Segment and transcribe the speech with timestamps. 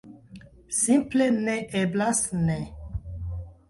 [0.77, 2.61] Simple ne eblas ne.